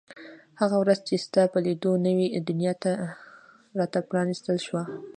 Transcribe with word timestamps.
هغه 0.61 0.75
ورځ 0.83 0.99
چې 1.07 1.15
ستا 1.25 1.43
په 1.53 1.59
لیدو 1.65 1.91
نوې 2.05 2.27
دنیا 2.49 2.73
را 3.77 3.85
ته 3.93 3.99
پرانیستل 4.09 4.57
شوه. 4.65 4.83